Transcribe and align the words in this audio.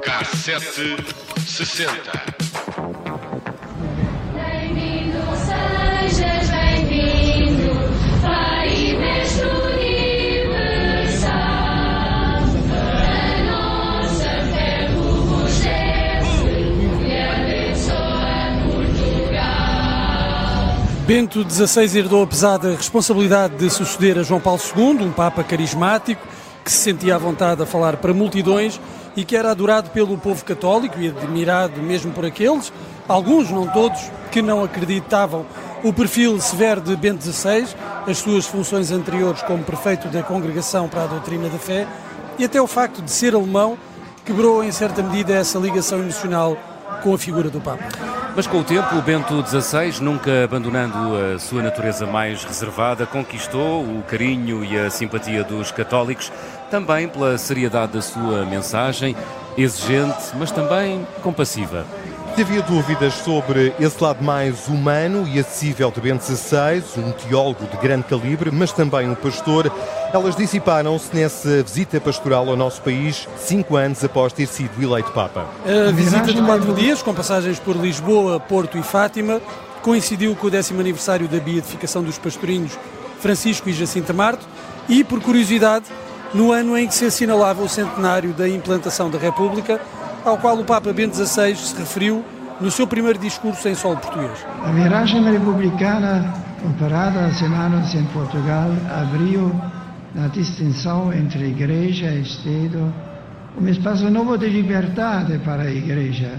Cassete 0.00 0.96
sessenta. 1.44 2.43
Bento 21.06 21.44
XVI 21.46 21.98
herdou 21.98 22.22
a 22.22 22.26
pesada 22.26 22.74
responsabilidade 22.74 23.56
de 23.56 23.68
suceder 23.68 24.18
a 24.18 24.22
João 24.22 24.40
Paulo 24.40 24.58
II, 24.74 25.04
um 25.04 25.12
Papa 25.12 25.44
carismático 25.44 26.26
que 26.64 26.72
se 26.72 26.78
sentia 26.78 27.16
à 27.16 27.18
vontade 27.18 27.62
a 27.62 27.66
falar 27.66 27.98
para 27.98 28.14
multidões 28.14 28.80
e 29.14 29.22
que 29.22 29.36
era 29.36 29.50
adorado 29.50 29.90
pelo 29.90 30.16
povo 30.16 30.42
católico 30.42 30.98
e 30.98 31.08
admirado 31.08 31.82
mesmo 31.82 32.10
por 32.10 32.24
aqueles, 32.24 32.72
alguns, 33.06 33.50
não 33.50 33.66
todos, 33.66 34.00
que 34.32 34.40
não 34.40 34.64
acreditavam 34.64 35.44
o 35.82 35.92
perfil 35.92 36.40
severo 36.40 36.80
de 36.80 36.96
Bento 36.96 37.22
XVI, 37.22 37.66
as 38.06 38.16
suas 38.16 38.46
funções 38.46 38.90
anteriores 38.90 39.42
como 39.42 39.62
prefeito 39.62 40.08
da 40.08 40.22
Congregação 40.22 40.88
para 40.88 41.04
a 41.04 41.06
Doutrina 41.06 41.50
da 41.50 41.58
Fé 41.58 41.86
e 42.38 42.44
até 42.46 42.62
o 42.62 42.66
facto 42.66 43.02
de 43.02 43.10
ser 43.10 43.34
alemão 43.34 43.76
quebrou 44.24 44.64
em 44.64 44.72
certa 44.72 45.02
medida 45.02 45.34
essa 45.34 45.58
ligação 45.58 45.98
emocional 45.98 46.56
com 47.02 47.12
a 47.12 47.18
figura 47.18 47.50
do 47.50 47.60
Papa. 47.60 48.13
Mas 48.36 48.48
com 48.48 48.58
o 48.58 48.64
tempo, 48.64 48.96
o 48.96 49.02
Bento 49.02 49.44
XVI, 49.46 50.02
nunca 50.02 50.42
abandonando 50.42 50.98
a 51.16 51.38
sua 51.38 51.62
natureza 51.62 52.04
mais 52.04 52.42
reservada, 52.42 53.06
conquistou 53.06 53.84
o 53.84 54.02
carinho 54.02 54.64
e 54.64 54.76
a 54.76 54.90
simpatia 54.90 55.44
dos 55.44 55.70
católicos, 55.70 56.32
também 56.68 57.06
pela 57.06 57.38
seriedade 57.38 57.92
da 57.92 58.02
sua 58.02 58.44
mensagem, 58.44 59.14
exigente, 59.56 60.34
mas 60.36 60.50
também 60.50 61.06
compassiva. 61.22 61.86
Se 62.34 62.42
havia 62.42 62.62
dúvidas 62.62 63.14
sobre 63.14 63.72
esse 63.78 64.02
lado 64.02 64.24
mais 64.24 64.66
humano 64.66 65.24
e 65.28 65.38
acessível 65.38 65.88
de 65.92 66.00
Bento 66.00 66.24
XVI, 66.24 66.82
um 66.98 67.12
teólogo 67.12 67.64
de 67.64 67.76
grande 67.76 68.02
calibre, 68.08 68.50
mas 68.50 68.72
também 68.72 69.08
um 69.08 69.14
pastor, 69.14 69.72
elas 70.12 70.34
dissiparam-se 70.34 71.14
nessa 71.14 71.62
visita 71.62 72.00
pastoral 72.00 72.48
ao 72.48 72.56
nosso 72.56 72.82
país, 72.82 73.28
cinco 73.38 73.76
anos 73.76 74.02
após 74.02 74.32
ter 74.32 74.48
sido 74.48 74.82
eleito 74.82 75.12
Papa. 75.12 75.46
A 75.88 75.92
visita 75.92 76.32
de 76.32 76.42
quatro 76.42 76.74
dias, 76.74 77.02
com 77.02 77.14
passagens 77.14 77.60
por 77.60 77.76
Lisboa, 77.76 78.40
Porto 78.40 78.76
e 78.76 78.82
Fátima, 78.82 79.40
coincidiu 79.80 80.34
com 80.34 80.48
o 80.48 80.50
décimo 80.50 80.80
aniversário 80.80 81.28
da 81.28 81.38
beatificação 81.38 82.02
dos 82.02 82.18
pastorinhos 82.18 82.76
Francisco 83.20 83.68
e 83.68 83.72
Jacinta 83.72 84.12
Marto 84.12 84.44
e, 84.88 85.04
por 85.04 85.20
curiosidade, 85.20 85.84
no 86.34 86.50
ano 86.50 86.76
em 86.76 86.88
que 86.88 86.94
se 86.96 87.04
assinalava 87.04 87.62
o 87.62 87.68
centenário 87.68 88.32
da 88.32 88.48
implantação 88.48 89.08
da 89.08 89.18
República, 89.18 89.80
ao 90.24 90.38
qual 90.38 90.58
o 90.58 90.64
Papa 90.64 90.92
Bento 90.92 91.16
XVI 91.16 91.54
se 91.54 91.76
referiu 91.76 92.24
no 92.60 92.70
seu 92.70 92.86
primeiro 92.86 93.18
discurso 93.18 93.68
em 93.68 93.74
solo 93.74 93.96
português. 93.98 94.44
A 94.64 94.70
viragem 94.70 95.22
republicana 95.22 96.32
comparada 96.62 97.26
aos 97.26 97.42
anos 97.42 97.94
em 97.94 98.04
Portugal 98.06 98.70
abriu 98.90 99.54
na 100.14 100.28
distinção 100.28 101.12
entre 101.12 101.48
igreja 101.48 102.06
e 102.06 102.22
Estado 102.22 102.92
um 103.60 103.68
espaço 103.68 104.10
novo 104.10 104.36
de 104.36 104.48
liberdade 104.48 105.38
para 105.44 105.64
a 105.64 105.70
igreja, 105.70 106.32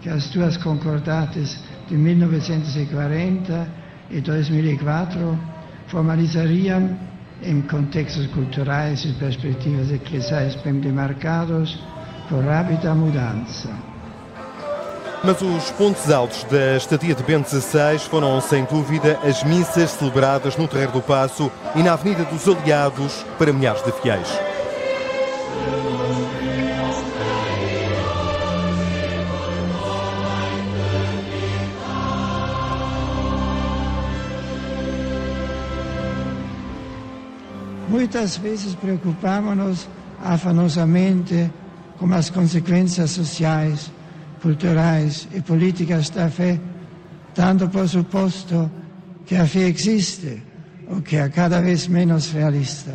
que 0.00 0.08
as 0.08 0.28
duas 0.30 0.56
concordates 0.56 1.60
de 1.88 1.96
1940 1.96 3.68
e 4.10 4.20
2004 4.20 5.38
formalizariam 5.88 6.96
em 7.42 7.60
contextos 7.62 8.26
culturais 8.28 9.04
e 9.04 9.12
perspectivas 9.12 9.92
eclesiais 9.92 10.56
bem 10.56 10.80
demarcados 10.80 11.78
por 12.28 12.44
rápida 12.44 12.94
mudança. 12.94 13.70
Mas 15.24 15.40
os 15.40 15.70
pontos 15.72 16.10
altos 16.10 16.44
da 16.44 16.76
estadia 16.76 17.14
de 17.14 17.22
Bento 17.22 17.48
XVI 17.48 17.98
foram, 17.98 18.40
sem 18.40 18.64
dúvida, 18.64 19.18
as 19.24 19.42
missas 19.42 19.90
celebradas 19.90 20.56
no 20.56 20.68
Terreiro 20.68 20.92
do 20.92 21.02
Paço 21.02 21.50
e 21.74 21.82
na 21.82 21.94
Avenida 21.94 22.24
dos 22.24 22.46
Aliados 22.46 23.24
para 23.38 23.52
milhares 23.52 23.82
de 23.82 23.92
fiéis. 23.92 24.28
Muitas 37.88 38.36
vezes 38.36 38.74
preocupamos-nos 38.74 39.88
afanosamente 40.22 41.50
com 41.98 42.12
as 42.12 42.30
consequências 42.30 43.10
sociais, 43.10 43.90
culturais 44.40 45.26
e 45.32 45.40
políticas 45.40 46.10
da 46.10 46.28
fé, 46.28 46.60
dando 47.34 47.68
por 47.68 47.88
suposto 47.88 48.70
que 49.24 49.34
a 49.34 49.46
fé 49.46 49.68
existe, 49.68 50.42
o 50.88 51.00
que 51.00 51.16
é 51.16 51.28
cada 51.28 51.60
vez 51.60 51.88
menos 51.88 52.30
realista. 52.30 52.94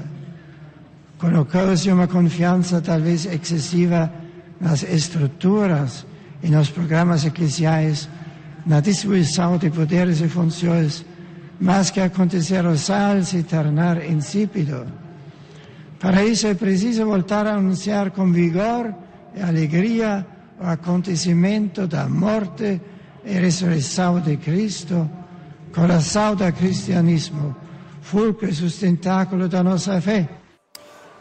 Colocou-se 1.17 1.91
uma 1.91 2.07
confiança 2.07 2.81
talvez 2.81 3.25
excessiva 3.25 4.11
nas 4.59 4.83
estruturas 4.83 6.05
e 6.41 6.49
nos 6.49 6.69
programas 6.69 7.25
eclesiais, 7.25 8.07
na 8.65 8.79
distribuição 8.79 9.57
de 9.57 9.69
poderes 9.69 10.21
e 10.21 10.27
funções, 10.27 11.05
mas 11.59 11.89
que 11.91 11.99
acontecer 11.99 12.65
o 12.65 12.77
sal 12.77 13.21
se 13.23 13.43
tornar 13.43 14.03
insípido. 14.03 15.00
Para 16.01 16.25
isso 16.25 16.47
é 16.47 16.55
preciso 16.55 17.05
voltar 17.05 17.45
a 17.45 17.53
anunciar 17.53 18.09
com 18.09 18.31
vigor 18.31 18.91
e 19.35 19.41
alegria 19.41 20.25
o 20.59 20.65
acontecimento 20.65 21.85
da 21.85 22.09
morte 22.09 22.81
e 23.23 23.33
ressurreição 23.33 24.19
de 24.19 24.35
Cristo, 24.37 25.07
coração 25.71 26.35
do 26.35 26.51
cristianismo, 26.53 27.55
fulcro 28.01 28.49
e 28.49 28.53
sustentáculo 28.53 29.47
da 29.47 29.61
nossa 29.63 30.01
fé. 30.01 30.27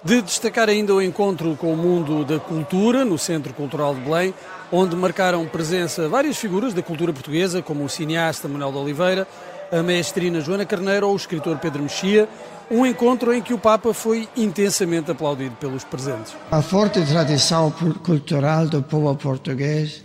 De 0.03 0.23
destacar 0.23 0.71
ainda 0.71 0.95
o 0.95 1.03
encontro 1.03 1.55
com 1.57 1.75
o 1.75 1.77
mundo 1.77 2.25
da 2.25 2.39
cultura 2.39 3.05
no 3.05 3.19
Centro 3.19 3.53
Cultural 3.53 3.95
de 3.95 4.01
Belém, 4.01 4.33
onde 4.73 4.97
marcaram 4.97 5.47
presença 5.47 6.09
várias 6.09 6.39
figuras 6.39 6.73
da 6.73 6.81
cultura 6.81 7.13
portuguesa, 7.13 7.61
como 7.61 7.85
o 7.85 7.89
cineasta 7.89 8.49
Manuel 8.49 8.73
de 8.73 8.79
Oliveira, 8.79 9.29
a 9.73 9.83
maestrina 9.83 10.41
Joana 10.41 10.67
Carneiro 10.67 11.07
ou 11.07 11.13
o 11.13 11.17
escritor 11.17 11.59
Pedro 11.59 11.83
Mexia, 11.83 12.29
um 12.71 12.87
encontro 12.87 13.33
em 13.33 13.43
que 13.43 13.53
o 13.53 13.59
Papa 13.59 13.93
foi 13.93 14.29
intensamente 14.37 15.11
aplaudido 15.11 15.57
pelos 15.57 15.85
presentes. 15.85 16.35
A 16.51 16.63
forte 16.63 17.01
tradição 17.05 17.71
cultural 18.05 18.67
do 18.67 18.83
povo 18.83 19.15
português, 19.17 20.03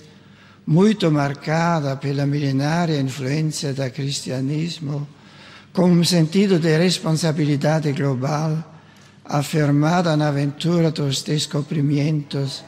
muito 0.66 1.12
marcada 1.12 1.96
pela 1.96 2.26
milenária 2.26 3.00
influência 3.00 3.74
do 3.74 3.90
cristianismo, 3.92 5.08
com 5.74 5.92
um 5.92 6.04
sentido 6.04 6.58
de 6.58 6.76
responsabilidade 6.78 7.92
global, 7.92 8.58
afirmada 9.24 10.16
na 10.16 10.30
aventura 10.30 10.90
dos 10.90 11.22
descobrimentos 11.22 12.64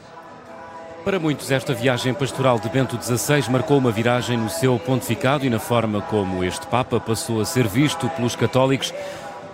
para 1.08 1.18
muitos, 1.18 1.50
esta 1.50 1.72
viagem 1.72 2.12
pastoral 2.12 2.58
de 2.58 2.68
Bento 2.68 3.02
XVI 3.02 3.50
marcou 3.50 3.78
uma 3.78 3.90
viragem 3.90 4.36
no 4.36 4.50
seu 4.50 4.78
pontificado 4.78 5.46
e 5.46 5.48
na 5.48 5.58
forma 5.58 6.02
como 6.02 6.44
este 6.44 6.66
Papa 6.66 7.00
passou 7.00 7.40
a 7.40 7.46
ser 7.46 7.66
visto 7.66 8.10
pelos 8.10 8.36
católicos, 8.36 8.92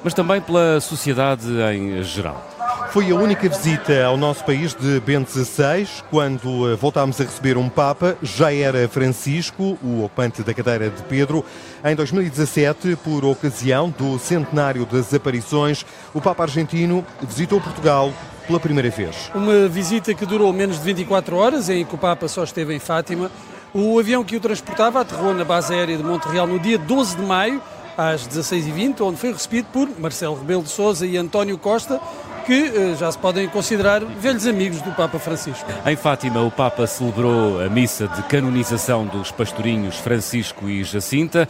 mas 0.03 0.12
também 0.12 0.41
pela 0.41 0.81
sociedade 0.81 1.47
em 1.72 2.03
geral. 2.03 2.44
Foi 2.91 3.09
a 3.09 3.14
única 3.14 3.48
visita 3.48 4.04
ao 4.04 4.16
nosso 4.16 4.44
país 4.44 4.75
de 4.75 4.98
Bento 4.98 5.31
XVI, 5.31 5.88
quando 6.10 6.76
voltámos 6.76 7.20
a 7.20 7.25
receber 7.25 7.56
um 7.56 7.69
Papa, 7.69 8.16
já 8.20 8.53
era 8.53 8.88
Francisco, 8.88 9.78
o 9.81 10.00
ocupante 10.00 10.43
da 10.43 10.53
cadeira 10.53 10.91
de 10.91 11.03
Pedro. 11.04 11.44
Em 11.84 11.94
2017, 11.94 12.96
por 12.96 13.25
ocasião 13.25 13.90
do 13.96 14.19
centenário 14.19 14.84
das 14.84 15.14
aparições, 15.14 15.87
o 16.12 16.20
Papa 16.20 16.43
argentino 16.43 17.06
visitou 17.23 17.61
Portugal 17.61 18.12
pela 18.46 18.61
primeira 18.61 18.91
vez. 18.91 19.31
Uma 19.35 19.69
visita 19.69 20.14
que 20.14 20.26
durou 20.26 20.52
menos 20.52 20.79
de 20.79 20.85
24 20.85 21.37
horas, 21.37 21.69
em 21.69 21.85
que 21.85 21.94
o 21.94 21.99
Papa 21.99 22.29
só 22.29 22.44
esteve 22.44 22.75
em 22.75 22.79
Fátima. 22.79 23.31
O 23.73 23.99
avião 23.99 24.23
que 24.23 24.37
o 24.37 24.41
transportava 24.41 25.00
aterrou 25.00 25.35
na 25.35 25.44
base 25.44 25.75
aérea 25.75 25.96
de 25.96 26.02
Montreal 26.02 26.46
no 26.46 26.58
dia 26.58 26.79
12 26.79 27.17
de 27.17 27.23
maio, 27.23 27.61
às 27.96 28.26
16h20, 28.29 29.00
onde 29.00 29.17
foi 29.19 29.32
recebido 29.32 29.67
por 29.73 29.88
Marcelo 29.99 30.37
Rebelo 30.38 30.62
de 30.62 30.69
Sousa 30.69 31.06
e 31.06 31.17
António 31.17 31.58
Costa, 31.58 32.00
que 32.46 32.94
já 32.96 33.11
se 33.11 33.19
podem 33.19 33.49
considerar 33.49 34.05
velhos 34.05 34.47
amigos 34.47 34.81
do 34.82 34.93
Papa 34.93 35.19
Francisco. 35.19 35.69
Em 35.87 35.97
Fátima, 35.97 36.43
o 36.43 36.50
Papa 36.50 36.87
celebrou 36.87 37.61
a 37.61 37.69
missa 37.69 38.06
de 38.06 38.23
canonização 38.25 39.06
dos 39.06 39.31
pastorinhos 39.31 39.97
Francisco 39.97 40.69
e 40.69 40.85
Jacinta, 40.85 41.49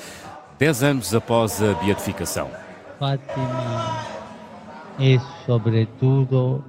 dez 0.58 0.82
anos 0.82 1.14
após 1.14 1.60
a 1.62 1.74
beatificação. 1.74 2.48
Fátima 2.98 4.14
é, 4.98 5.18
sobretudo, 5.44 6.64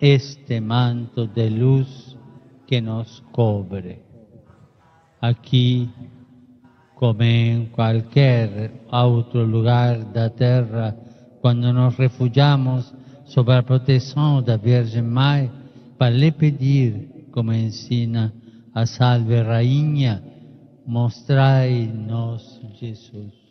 este 0.00 0.60
manto 0.60 1.26
de 1.26 1.50
luz 1.50 2.16
que 2.66 2.80
nos 2.80 3.22
cobre. 3.32 4.02
Aquí 5.20 5.90
como 6.96 7.22
em 7.22 7.66
qualquer 7.66 8.72
outro 8.90 9.44
lugar 9.44 10.02
da 10.14 10.30
terra, 10.30 10.96
quando 11.42 11.70
nos 11.70 11.94
refugiamos 11.94 12.92
sob 13.26 13.52
a 13.52 13.62
proteção 13.62 14.42
da 14.42 14.56
Virgem 14.56 15.02
Mãe, 15.02 15.50
para 15.98 16.10
lhe 16.10 16.32
pedir, 16.32 17.28
como 17.32 17.52
ensina 17.52 18.32
a 18.74 18.86
Salve 18.86 19.42
Rainha, 19.42 20.22
mostrai-nos 20.86 22.62
Jesus. 22.80 23.45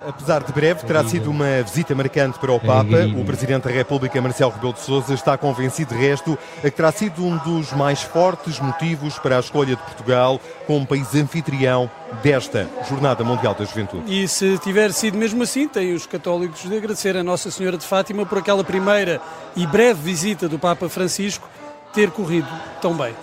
Apesar 0.00 0.44
de 0.44 0.52
breve, 0.52 0.86
terá 0.86 1.02
sido 1.02 1.28
uma 1.28 1.62
visita 1.62 1.92
marcante 1.94 2.38
para 2.38 2.52
o 2.52 2.60
Papa. 2.60 3.06
O 3.16 3.24
Presidente 3.24 3.64
da 3.64 3.70
República, 3.70 4.20
Marcelo 4.22 4.52
Rebelo 4.52 4.72
de 4.72 4.80
Sousa, 4.80 5.12
está 5.12 5.36
convencido, 5.36 5.94
de 5.94 6.00
resto, 6.00 6.38
que 6.62 6.70
terá 6.70 6.92
sido 6.92 7.24
um 7.24 7.36
dos 7.38 7.72
mais 7.72 8.02
fortes 8.02 8.60
motivos 8.60 9.18
para 9.18 9.36
a 9.36 9.40
escolha 9.40 9.74
de 9.74 9.82
Portugal 9.82 10.40
como 10.66 10.86
país 10.86 11.14
anfitrião 11.14 11.90
desta 12.22 12.68
Jornada 12.88 13.24
Mundial 13.24 13.54
da 13.54 13.64
Juventude. 13.64 14.04
E 14.06 14.28
se 14.28 14.56
tiver 14.58 14.92
sido 14.92 15.18
mesmo 15.18 15.42
assim, 15.42 15.66
tem 15.66 15.92
os 15.92 16.06
católicos 16.06 16.62
de 16.62 16.76
agradecer 16.76 17.16
a 17.16 17.24
Nossa 17.24 17.50
Senhora 17.50 17.76
de 17.76 17.84
Fátima 17.84 18.24
por 18.24 18.38
aquela 18.38 18.62
primeira 18.62 19.20
e 19.56 19.66
breve 19.66 20.00
visita 20.00 20.48
do 20.48 20.58
Papa 20.58 20.88
Francisco 20.88 21.48
ter 21.92 22.10
corrido 22.10 22.48
tão 22.80 22.94
bem. 22.94 23.14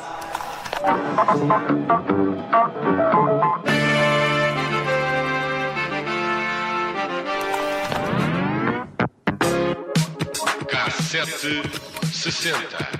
Cassete 11.26 11.64
60. 12.14 12.95